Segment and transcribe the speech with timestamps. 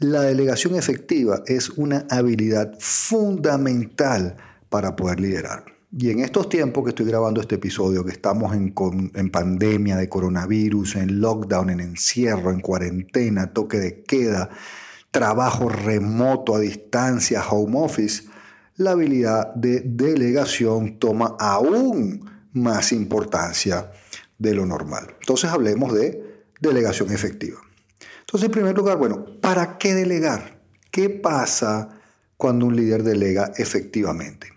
[0.00, 4.36] La delegación efectiva es una habilidad fundamental
[4.68, 5.64] para poder liderar.
[5.90, 10.96] Y en estos tiempos que estoy grabando este episodio, que estamos en, pandemia de coronavirus,
[10.96, 14.50] en lockdown, en encierro, en cuarentena, toque de queda,
[15.10, 18.22] trabajo remoto a distancia, home office,
[18.76, 23.90] la habilidad de delegación toma aún más importancia
[24.38, 25.16] de lo normal.
[25.18, 27.58] Entonces hablemos de delegación efectiva.
[28.28, 30.60] Entonces, en primer lugar, bueno, ¿para qué delegar?
[30.90, 31.88] ¿Qué pasa
[32.36, 34.48] cuando un líder delega efectivamente?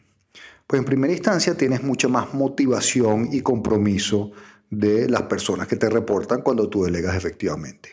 [0.67, 4.31] Pues en primera instancia tienes mucha más motivación y compromiso
[4.69, 7.91] de las personas que te reportan cuando tú delegas efectivamente.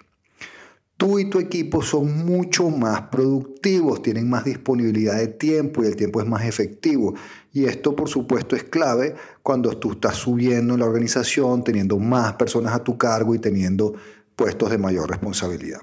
[0.96, 5.94] Tú y tu equipo son mucho más productivos, tienen más disponibilidad de tiempo y el
[5.94, 7.14] tiempo es más efectivo.
[7.52, 12.32] Y esto, por supuesto, es clave cuando tú estás subiendo en la organización, teniendo más
[12.32, 13.94] personas a tu cargo y teniendo
[14.38, 15.80] puestos de mayor responsabilidad.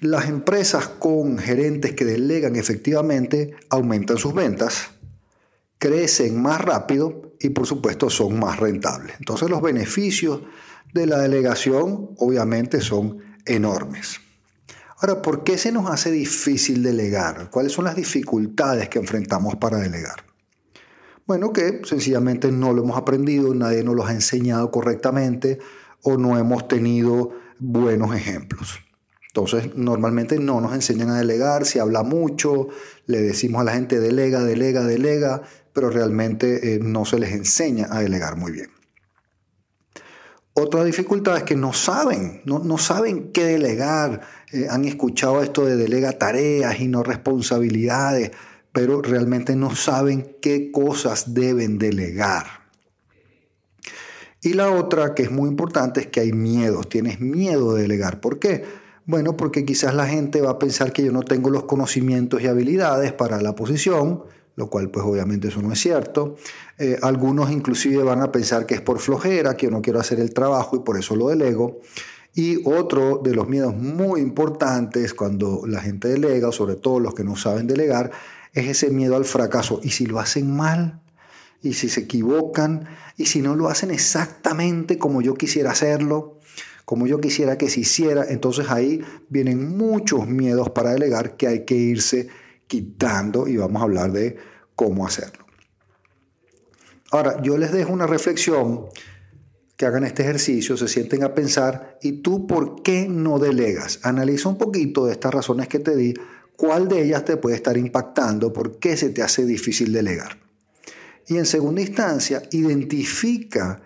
[0.00, 4.90] Las empresas con gerentes que delegan efectivamente aumentan sus ventas,
[5.78, 9.14] crecen más rápido y por supuesto son más rentables.
[9.20, 10.40] Entonces los beneficios
[10.92, 14.20] de la delegación obviamente son enormes.
[14.98, 17.50] Ahora, ¿por qué se nos hace difícil delegar?
[17.50, 20.24] ¿Cuáles son las dificultades que enfrentamos para delegar?
[21.24, 25.60] Bueno, que sencillamente no lo hemos aprendido, nadie nos lo ha enseñado correctamente,
[26.02, 28.80] o no hemos tenido buenos ejemplos.
[29.28, 32.68] Entonces, normalmente no nos enseñan a delegar, se habla mucho,
[33.06, 37.86] le decimos a la gente delega, delega, delega, pero realmente eh, no se les enseña
[37.90, 38.70] a delegar muy bien.
[40.52, 44.22] Otra dificultad es que no saben, no, saben qué delegar.
[44.52, 48.32] Eh, han escuchado esto de delega tareas y no responsabilidades,
[48.72, 52.59] pero realmente no saben qué cosas deben delegar.
[54.42, 58.20] Y la otra que es muy importante es que hay miedos, tienes miedo de delegar.
[58.20, 58.64] ¿Por qué?
[59.04, 62.46] Bueno, porque quizás la gente va a pensar que yo no tengo los conocimientos y
[62.46, 64.22] habilidades para la posición,
[64.56, 66.36] lo cual pues obviamente eso no es cierto.
[66.78, 70.20] Eh, algunos inclusive van a pensar que es por flojera, que yo no quiero hacer
[70.20, 71.80] el trabajo y por eso lo delego.
[72.34, 77.24] Y otro de los miedos muy importantes cuando la gente delega, sobre todo los que
[77.24, 78.12] no saben delegar,
[78.52, 79.80] es ese miedo al fracaso.
[79.82, 81.00] ¿Y si lo hacen mal?
[81.62, 86.38] Y si se equivocan y si no lo hacen exactamente como yo quisiera hacerlo,
[86.84, 91.64] como yo quisiera que se hiciera, entonces ahí vienen muchos miedos para delegar que hay
[91.64, 92.28] que irse
[92.66, 94.36] quitando y vamos a hablar de
[94.74, 95.46] cómo hacerlo.
[97.12, 98.86] Ahora, yo les dejo una reflexión,
[99.76, 103.98] que hagan este ejercicio, se sienten a pensar, ¿y tú por qué no delegas?
[104.02, 106.12] Analiza un poquito de estas razones que te di,
[106.54, 110.49] cuál de ellas te puede estar impactando, por qué se te hace difícil delegar.
[111.30, 113.80] Y en segunda instancia, identifica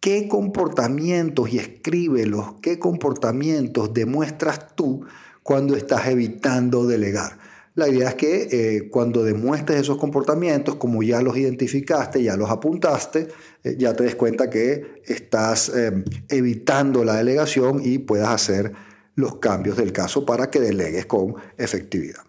[0.00, 5.04] qué comportamientos y escríbelos, qué comportamientos demuestras tú
[5.44, 7.38] cuando estás evitando delegar.
[7.76, 12.50] La idea es que eh, cuando demuestres esos comportamientos, como ya los identificaste, ya los
[12.50, 13.28] apuntaste,
[13.62, 18.72] eh, ya te des cuenta que estás eh, evitando la delegación y puedas hacer
[19.14, 22.27] los cambios del caso para que delegues con efectividad.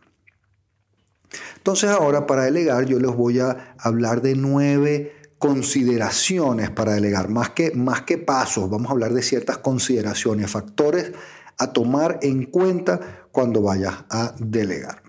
[1.70, 7.52] Entonces ahora para delegar yo les voy a hablar de nueve consideraciones para delegar, más
[7.52, 11.12] que, más que pasos, vamos a hablar de ciertas consideraciones, factores
[11.60, 15.04] a tomar en cuenta cuando vayas a delegar.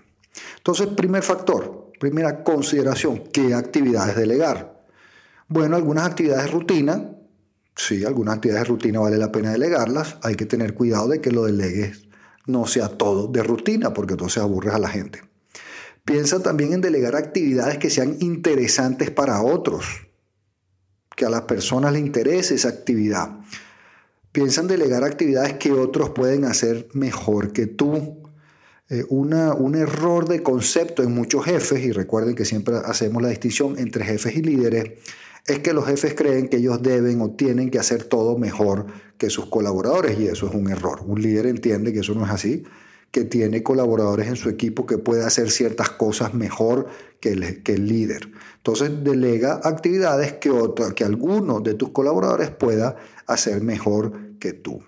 [0.57, 4.83] Entonces, primer factor, primera consideración, ¿qué actividades delegar?
[5.47, 7.09] Bueno, algunas actividades de rutina,
[7.75, 11.31] sí, algunas actividades de rutina vale la pena delegarlas, hay que tener cuidado de que
[11.31, 12.03] lo delegues
[12.45, 15.30] no sea todo de rutina, porque entonces aburres a la gente.
[16.05, 19.85] Piensa también en delegar actividades que sean interesantes para otros,
[21.15, 23.39] que a las personas les interese esa actividad.
[24.31, 28.17] Piensa en delegar actividades que otros pueden hacer mejor que tú.
[28.89, 33.77] Eh, un error de concepto en muchos jefes, y recuerden que siempre hacemos la distinción
[33.77, 34.99] entre jefes y líderes,
[35.45, 38.87] es que los jefes creen que ellos deben o tienen que hacer todo mejor
[39.17, 41.03] que sus colaboradores, y eso es un error.
[41.05, 42.63] Un líder entiende que eso no es así
[43.11, 46.87] que tiene colaboradores en su equipo que puede hacer ciertas cosas mejor
[47.19, 48.29] que el, que el líder.
[48.57, 50.51] Entonces delega actividades que,
[50.95, 52.95] que alguno de tus colaboradores pueda
[53.27, 54.81] hacer mejor que tú.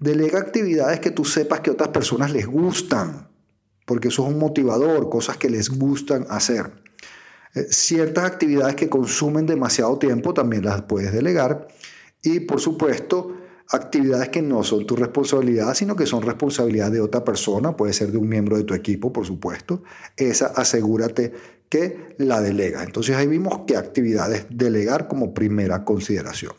[0.00, 3.28] Delega actividades que tú sepas que otras personas les gustan,
[3.86, 6.72] porque eso es un motivador, cosas que les gustan hacer.
[7.54, 11.68] Eh, ciertas actividades que consumen demasiado tiempo también las puedes delegar.
[12.22, 13.36] Y por supuesto,
[13.70, 18.12] actividades que no son tu responsabilidad, sino que son responsabilidad de otra persona, puede ser
[18.12, 19.82] de un miembro de tu equipo, por supuesto.
[20.16, 21.32] Esa asegúrate
[21.68, 22.82] que la delega.
[22.82, 26.52] Entonces ahí vimos qué actividades delegar como primera consideración.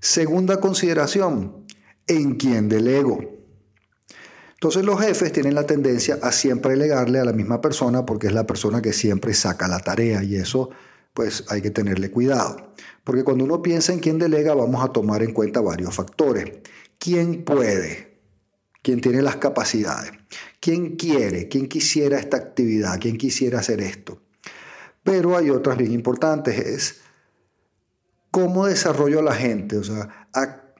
[0.00, 1.64] Segunda consideración,
[2.06, 3.20] ¿en quién delego?
[4.54, 8.32] Entonces los jefes tienen la tendencia a siempre delegarle a la misma persona porque es
[8.32, 10.70] la persona que siempre saca la tarea y eso
[11.14, 12.74] pues hay que tenerle cuidado.
[13.04, 16.60] Porque cuando uno piensa en quién delega vamos a tomar en cuenta varios factores.
[16.98, 18.20] ¿Quién puede?
[18.82, 20.12] ¿Quién tiene las capacidades?
[20.60, 21.48] ¿Quién quiere?
[21.48, 22.98] ¿Quién quisiera esta actividad?
[23.00, 24.20] ¿Quién quisiera hacer esto?
[25.02, 27.00] Pero hay otras bien importantes, es
[28.30, 30.28] cómo desarrollo a la gente, o sea,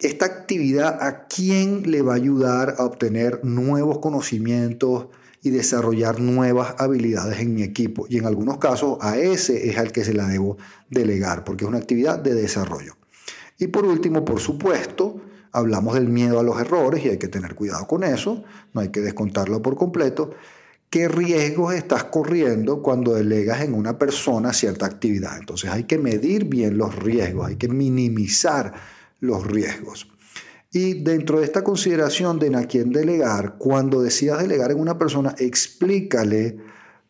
[0.01, 5.09] esta actividad a quién le va a ayudar a obtener nuevos conocimientos,
[5.43, 8.07] y desarrollar nuevas habilidades en mi equipo.
[8.09, 10.57] Y en algunos casos a ese es al que se la debo
[10.89, 12.97] delegar, porque es una actividad de desarrollo.
[13.59, 17.55] Y por último, por supuesto, hablamos del miedo a los errores y hay que tener
[17.55, 20.31] cuidado con eso, no hay que descontarlo por completo.
[20.89, 25.39] ¿Qué riesgos estás corriendo cuando delegas en una persona cierta actividad?
[25.39, 28.75] Entonces hay que medir bien los riesgos, hay que minimizar
[29.21, 30.12] los riesgos.
[30.75, 35.35] Y dentro de esta consideración de a quién delegar, cuando decidas delegar en una persona,
[35.39, 36.57] explícale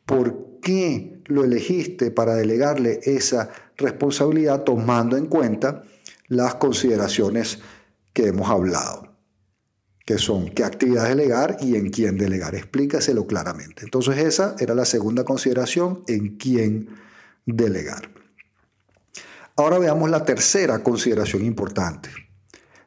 [0.05, 5.85] por qué lo elegiste para delegarle esa responsabilidad tomando en cuenta
[6.27, 7.61] las consideraciones
[8.13, 9.15] que hemos hablado,
[10.05, 12.57] que son qué actividad delegar y en quién delegar.
[12.57, 13.85] Explícaselo claramente.
[13.85, 16.89] Entonces esa era la segunda consideración, en quién
[17.47, 18.11] delegar.
[19.55, 22.11] Ahora veamos la tercera consideración importante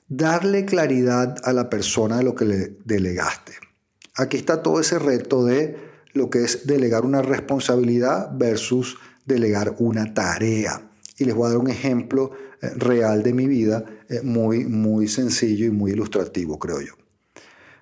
[0.08, 3.54] darle claridad a la persona de lo que le delegaste.
[4.16, 5.78] Aquí está todo ese reto de
[6.14, 10.90] lo que es delegar una responsabilidad versus delegar una tarea.
[11.18, 12.32] Y les voy a dar un ejemplo
[12.62, 16.94] eh, real de mi vida, eh, muy, muy sencillo y muy ilustrativo, creo yo.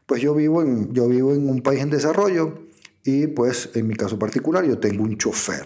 [0.06, 2.68] Pues yo vivo, en, yo vivo en un país en desarrollo
[3.04, 5.66] y pues en mi caso particular yo tengo un chofer.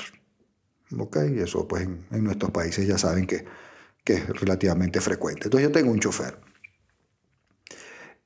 [0.98, 1.18] ¿Ok?
[1.18, 3.46] Eso pues en, en nuestros países ya saben que,
[4.04, 5.46] que es relativamente frecuente.
[5.46, 6.47] Entonces yo tengo un chofer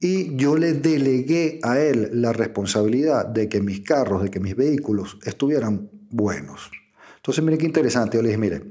[0.01, 4.55] y yo le delegué a él la responsabilidad de que mis carros, de que mis
[4.55, 6.71] vehículos estuvieran buenos.
[7.17, 8.63] Entonces, mire qué interesante, yo le dije, mire,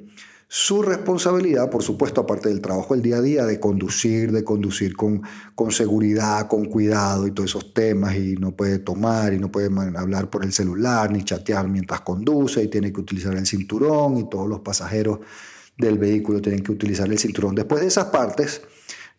[0.49, 4.97] su responsabilidad, por supuesto, aparte del trabajo del día a día, de conducir, de conducir
[4.97, 5.23] con,
[5.55, 9.71] con seguridad, con cuidado y todos esos temas, y no puede tomar y no puede
[9.97, 14.29] hablar por el celular ni chatear mientras conduce y tiene que utilizar el cinturón y
[14.29, 15.21] todos los pasajeros
[15.79, 17.55] del vehículo tienen que utilizar el cinturón.
[17.55, 18.63] Después de esas partes,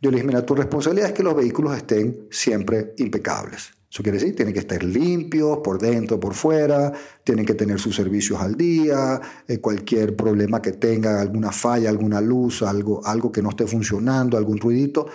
[0.02, 3.72] yo le dije, mira, tu responsabilidad es que los vehículos estén siempre impecables.
[3.92, 6.94] Eso quiere decir, tienen que estar limpios por dentro, por fuera,
[7.24, 12.22] tienen que tener sus servicios al día, eh, cualquier problema que tenga, alguna falla, alguna
[12.22, 15.08] luz, algo, algo que no esté funcionando, algún ruidito,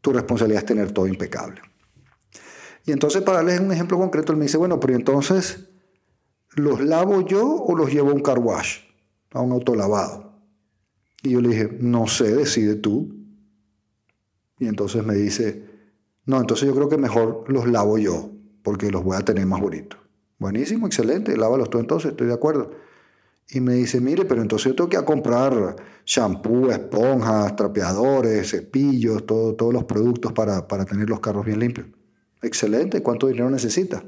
[0.00, 1.60] tu responsabilidad es tener todo impecable.
[2.86, 5.68] Y entonces, para darles un ejemplo concreto, él me dice, bueno, pero entonces,
[6.54, 8.78] ¿los lavo yo o los llevo a un car wash,
[9.32, 10.32] a un autolavado?
[11.22, 13.23] Y yo le dije, no sé, decide tú.
[14.58, 15.64] Y entonces me dice,
[16.26, 18.30] no, entonces yo creo que mejor los lavo yo,
[18.62, 19.98] porque los voy a tener más bonitos.
[20.38, 22.70] Buenísimo, excelente, lávalos tú entonces, estoy de acuerdo.
[23.50, 29.72] Y me dice, mire, pero entonces yo tengo que comprar shampoo, esponjas, trapeadores, cepillos, todos
[29.72, 31.86] los productos para, para tener los carros bien limpios.
[32.40, 34.02] Excelente, ¿cuánto dinero necesita?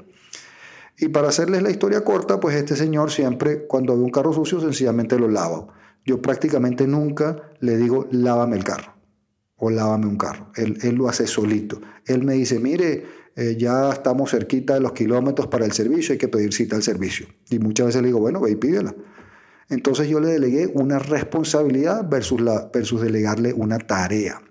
[0.97, 4.59] Y para hacerles la historia corta, pues este señor siempre, cuando ve un carro sucio,
[4.59, 5.67] sencillamente lo lava.
[6.03, 8.96] Yo prácticamente nunca le digo, lávame el carro
[9.57, 10.51] o lávame un carro.
[10.55, 11.81] Él, lo hace solito.
[12.05, 16.19] Él me dice, mire, eh, ya estamos cerquita de los kilómetros para el servicio, hay
[16.19, 17.27] que pedir cita al servicio.
[17.49, 18.95] Y muchas veces le digo, bueno, ve y pídela.
[19.69, 22.41] Entonces yo le delegué una responsabilidad versus,
[22.73, 24.41] versus delegarle una tarea.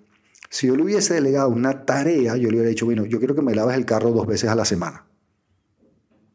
[0.50, 3.42] Si yo le hubiese delegado una tarea, yo le hubiera dicho, bueno, yo quiero que
[3.42, 5.06] me laves el carro dos veces a la semana.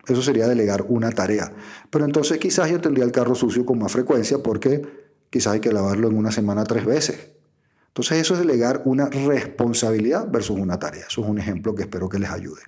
[0.07, 1.53] Eso sería delegar una tarea.
[1.89, 4.81] Pero entonces quizás yo tendría el carro sucio con más frecuencia porque
[5.29, 7.31] quizás hay que lavarlo en una semana tres veces.
[7.91, 11.05] Entonces eso es delegar una responsabilidad versus una tarea.
[11.09, 12.61] Eso es un ejemplo que espero que les ayude.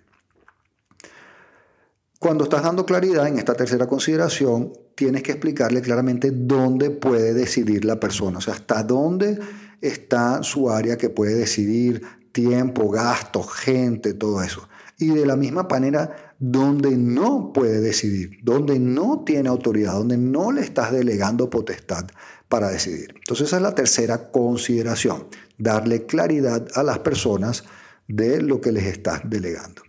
[2.20, 7.86] Cuando estás dando claridad en esta tercera consideración, tienes que explicarle claramente dónde puede decidir
[7.86, 9.39] la persona, o sea, hasta dónde
[9.82, 12.01] está su área que puede decidir
[12.34, 14.68] tiempo, gasto, gente, todo eso.
[14.98, 20.52] Y de la misma manera, donde no puede decidir, donde no tiene autoridad, donde no
[20.52, 22.06] le estás delegando potestad,
[22.50, 23.14] para decidir.
[23.16, 27.64] Entonces esa es la tercera consideración, darle claridad a las personas
[28.10, 29.84] de lo que les estás delegando.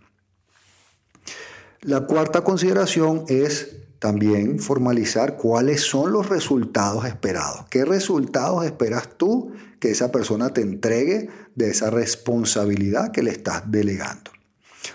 [1.81, 7.65] La cuarta consideración es también formalizar cuáles son los resultados esperados.
[7.69, 13.69] ¿Qué resultados esperas tú que esa persona te entregue de esa responsabilidad que le estás
[13.69, 14.34] delegando?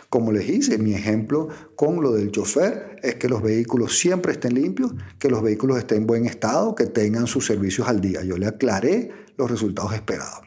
[0.09, 4.55] Como les hice, mi ejemplo con lo del chofer es que los vehículos siempre estén
[4.55, 8.23] limpios, que los vehículos estén en buen estado, que tengan sus servicios al día.
[8.23, 10.41] Yo le aclaré los resultados esperados.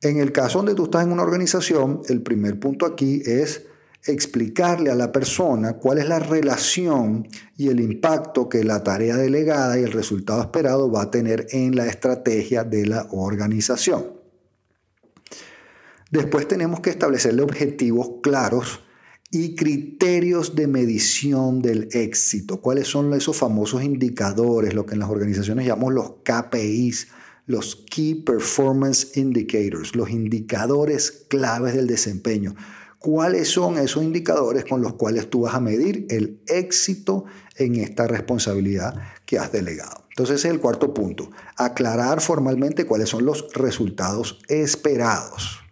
[0.00, 3.66] En el caso donde tú estás en una organización, el primer punto aquí es
[4.06, 9.78] explicarle a la persona cuál es la relación y el impacto que la tarea delegada
[9.78, 14.13] y el resultado esperado va a tener en la estrategia de la organización.
[16.14, 18.84] Después tenemos que establecerle objetivos claros
[19.32, 22.60] y criterios de medición del éxito.
[22.60, 27.08] ¿Cuáles son esos famosos indicadores, lo que en las organizaciones llamamos los KPIs,
[27.46, 32.54] los Key Performance Indicators, los indicadores claves del desempeño?
[33.00, 37.24] ¿Cuáles son esos indicadores con los cuales tú vas a medir el éxito
[37.56, 38.94] en esta responsabilidad
[39.26, 40.04] que has delegado?
[40.10, 45.63] Entonces ese es el cuarto punto, aclarar formalmente cuáles son los resultados esperados.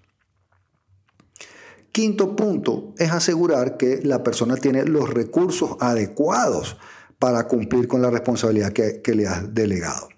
[1.93, 6.79] Quinto punto es asegurar que la persona tiene los recursos adecuados
[7.19, 10.09] para cumplir con la responsabilidad que, le has delegado.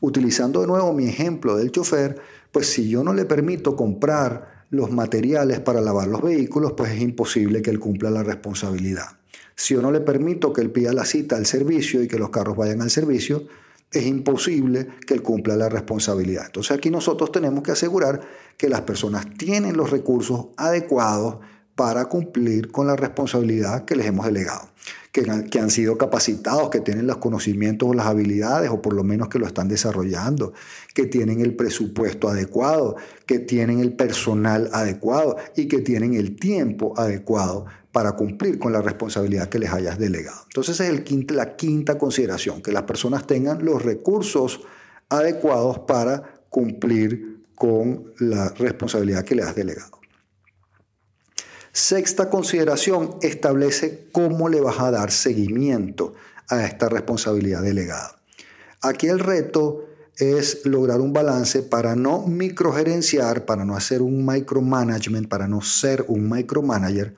[0.00, 2.20] Utilizando de nuevo mi ejemplo del chofer,
[2.52, 7.00] pues si yo no le permito comprar los materiales para lavar los vehículos, pues es
[7.00, 9.18] imposible que él cumpla la responsabilidad.
[9.56, 12.30] Si yo no le permito que él pida la cita al servicio y que los
[12.30, 13.42] carros vayan al servicio,
[13.90, 16.46] es imposible que él cumpla la responsabilidad.
[16.46, 18.20] Entonces aquí nosotros tenemos que asegurar
[18.56, 21.38] que las personas tienen los recursos adecuados
[21.78, 24.68] para cumplir con la responsabilidad que les hemos delegado
[25.12, 29.28] que, han sido capacitados, que tienen los conocimientos o las habilidades, o por lo menos
[29.28, 30.52] que lo están desarrollando,
[30.94, 36.94] que tienen el presupuesto adecuado, que tienen el personal adecuado y que tienen el tiempo
[36.96, 40.42] adecuado para cumplir con la responsabilidad que les hayas delegado.
[40.44, 44.60] Entonces es la quinta consideración, que las personas tengan los recursos
[45.08, 49.97] adecuados para cumplir con la responsabilidad que les has delegado.
[51.78, 56.12] Sexta consideración, establece cómo le vas a dar seguimiento
[56.48, 58.16] a esta responsabilidad delegada.
[58.82, 59.84] Aquí el reto
[60.16, 66.04] es lograr un balance para no microgerenciar, para no hacer un micromanagement, para no ser
[66.08, 67.14] un micromanager,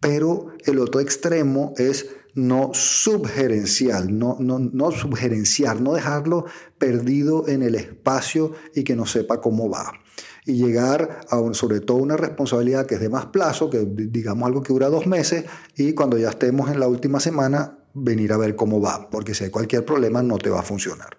[0.00, 6.46] pero el otro extremo es no subgerencial, no, no, no subgerenciar, no dejarlo
[6.78, 9.92] perdido en el espacio y que no sepa cómo va
[10.48, 14.62] y llegar a sobre todo una responsabilidad que es de más plazo, que digamos algo
[14.62, 15.44] que dura dos meses,
[15.76, 19.44] y cuando ya estemos en la última semana, venir a ver cómo va, porque si
[19.44, 21.18] hay cualquier problema no te va a funcionar.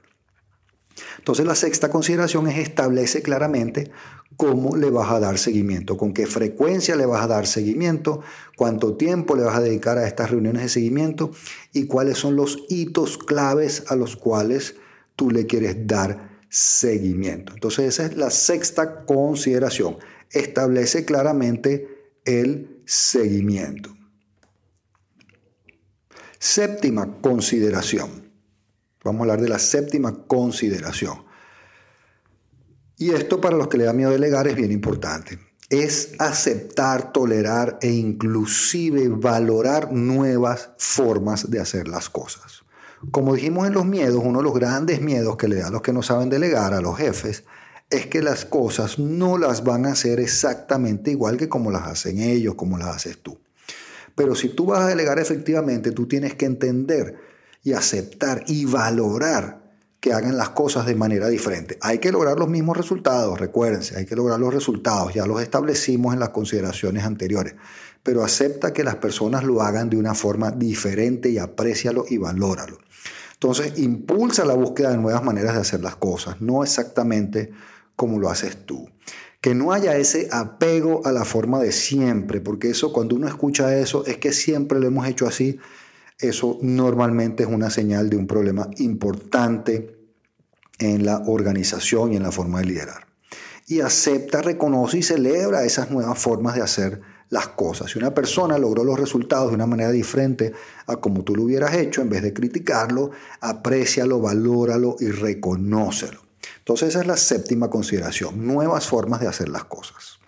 [1.19, 3.91] Entonces la sexta consideración es establece claramente
[4.35, 8.21] cómo le vas a dar seguimiento, con qué frecuencia le vas a dar seguimiento,
[8.57, 11.29] cuánto tiempo le vas a dedicar a estas reuniones de seguimiento
[11.71, 14.75] y cuáles son los hitos claves a los cuales
[15.15, 17.53] tú le quieres dar seguimiento.
[17.53, 19.97] Entonces esa es la sexta consideración.
[20.31, 23.95] Establece claramente el seguimiento.
[26.39, 28.31] Séptima consideración.
[29.03, 31.23] Vamos a hablar de la séptima consideración.
[32.97, 35.39] Y esto para los que le da miedo delegar es bien importante.
[35.69, 42.58] Es aceptar, tolerar e inclusive valorar nuevas formas de hacer las cosas.
[43.11, 45.81] Como dijimos en los miedos, uno de los grandes miedos que le da a los
[45.81, 47.43] que no saben delegar, a los jefes,
[47.89, 52.19] es que las cosas no las van a hacer exactamente igual que como las hacen
[52.19, 53.39] ellos, como las haces tú.
[54.15, 57.15] Pero si tú vas a delegar efectivamente, tú tienes que entender
[57.63, 59.59] y aceptar y valorar
[59.99, 61.77] que hagan las cosas de manera diferente.
[61.81, 66.13] Hay que lograr los mismos resultados, recuérdense, hay que lograr los resultados, ya los establecimos
[66.13, 67.55] en las consideraciones anteriores,
[68.03, 72.77] pero acepta que las personas lo hagan de una forma diferente y aprécialo y valóralo.
[73.41, 77.51] Entonces, impulsa la búsqueda de nuevas maneras de hacer las cosas, no exactamente
[77.95, 78.89] como lo haces tú.
[79.39, 83.77] Que no haya ese apego a la forma de siempre, porque eso cuando uno escucha
[83.77, 85.57] eso es que siempre lo hemos hecho así,
[86.19, 89.97] eso normalmente es una señal de un problema importante
[90.77, 93.07] en la organización y en la forma de liderar.
[93.67, 97.91] Y acepta, reconoce y celebra esas nuevas formas de hacer las cosas.
[97.91, 100.53] Si una persona logró los resultados de una manera diferente
[100.87, 106.21] a como tú lo hubieras hecho, en vez de criticarlo, aprécialo, valóralo y reconócelo.
[106.59, 110.19] Entonces esa es la séptima consideración, nuevas formas de hacer las cosas.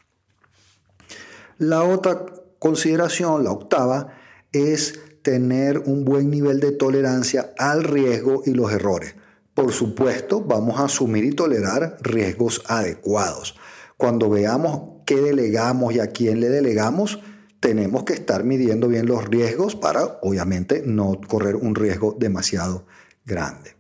[1.58, 2.26] La otra
[2.60, 4.14] consideración, la octava,
[4.52, 9.16] es tener un buen nivel de tolerancia al riesgo y los errores.
[9.54, 13.56] Por supuesto, vamos a asumir y tolerar riesgos adecuados.
[13.98, 17.20] Cuando veamos qué delegamos y a quién le delegamos,
[17.60, 22.86] tenemos que estar midiendo bien los riesgos para, obviamente, no correr un riesgo demasiado
[23.26, 23.76] grande.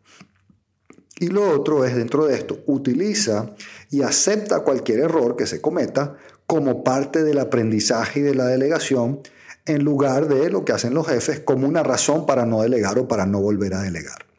[1.20, 3.56] Y lo otro es dentro de esto, utiliza
[3.90, 9.22] y acepta cualquier error que se cometa como parte del aprendizaje y de la delegación
[9.66, 13.08] en lugar de lo que hacen los jefes como una razón para no delegar o
[13.08, 14.31] para no volver a delegar.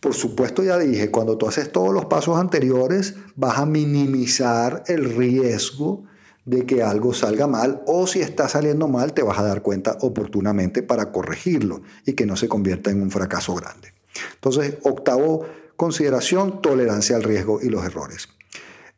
[0.00, 5.14] Por supuesto, ya dije, cuando tú haces todos los pasos anteriores, vas a minimizar el
[5.14, 6.04] riesgo
[6.46, 9.98] de que algo salga mal o si está saliendo mal, te vas a dar cuenta
[10.00, 13.92] oportunamente para corregirlo y que no se convierta en un fracaso grande.
[14.34, 15.44] Entonces, octavo
[15.76, 18.28] consideración, tolerancia al riesgo y los errores.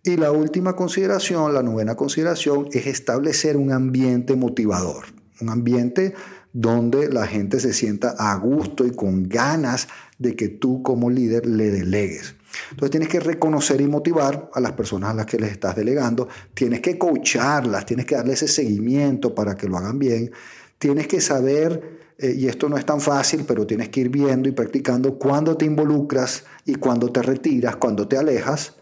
[0.04, 5.04] Y la última consideración, la novena consideración, es establecer un ambiente motivador,
[5.40, 6.14] un ambiente
[6.52, 11.46] donde la gente se sienta a gusto y con ganas de que tú como líder
[11.46, 12.34] le delegues.
[12.70, 16.28] Entonces tienes que reconocer y motivar a las personas a las que les estás delegando,
[16.54, 20.30] tienes que coacharlas, tienes que darle ese seguimiento para que lo hagan bien,
[20.78, 24.48] tienes que saber, eh, y esto no es tan fácil, pero tienes que ir viendo
[24.48, 28.74] y practicando cuándo te involucras y cuándo te retiras, cuándo te alejas,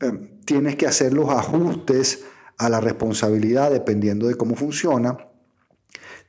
[0.00, 0.12] eh,
[0.46, 2.24] tienes que hacer los ajustes
[2.56, 5.18] a la responsabilidad dependiendo de cómo funciona,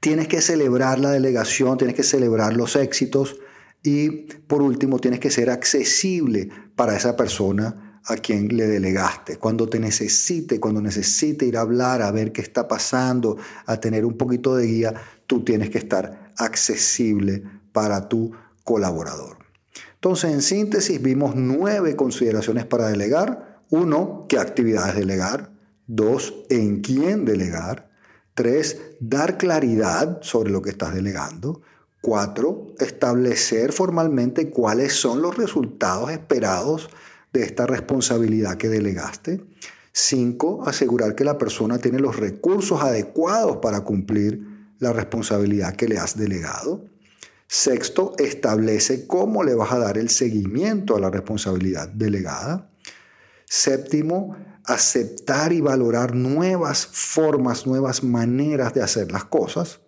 [0.01, 3.37] tienes que celebrar la delegación, tienes que celebrar los éxitos,
[3.83, 4.09] y
[4.47, 9.37] por último, tienes que ser accesible para esa persona a quien le delegaste.
[9.37, 14.05] Cuando te necesite, cuando necesite ir a hablar, a ver qué está pasando, a tener
[14.05, 14.93] un poquito de guía,
[15.27, 18.31] tú tienes que estar accesible para tu
[18.63, 19.37] colaborador.
[19.95, 23.61] Entonces, en síntesis, vimos nueve consideraciones para delegar.
[23.69, 25.51] Uno, qué actividades delegar.
[25.85, 27.90] Dos, en quién delegar.
[28.33, 31.61] Tres, dar claridad sobre lo que estás delegando.
[32.01, 36.89] Cuatro, establecer formalmente cuáles son los resultados esperados
[37.33, 39.43] de esta responsabilidad que delegaste.
[39.91, 44.41] Cinco, asegurar que la persona tiene los recursos adecuados para cumplir
[44.79, 46.85] la responsabilidad que le has delegado.
[47.47, 52.70] Sexto, establece cómo le vas a dar el seguimiento a la responsabilidad delegada.
[53.51, 59.81] Séptimo, aceptar y valorar nuevas formas, nuevas maneras de hacer las cosas.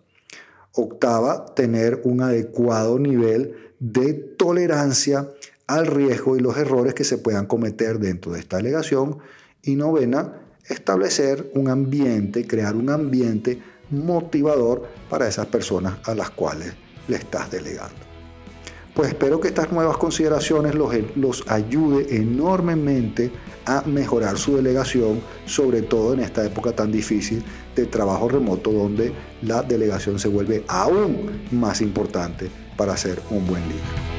[0.72, 5.30] Octava, tener un adecuado nivel de tolerancia
[5.66, 9.20] al riesgo y los errores que se puedan cometer dentro de esta delegación.
[9.62, 16.74] Y novena, establecer un ambiente, crear un ambiente motivador para esas personas a las cuales
[17.08, 18.13] le estás delegando.
[18.94, 23.32] Pues espero que estas nuevas consideraciones los, los ayude enormemente
[23.66, 27.42] a mejorar su delegación, sobre todo en esta época tan difícil
[27.74, 33.62] de trabajo remoto donde la delegación se vuelve aún más importante para ser un buen
[33.62, 34.13] líder.